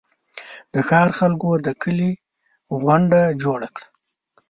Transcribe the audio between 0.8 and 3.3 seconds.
ښار خلکو د کلي غونډه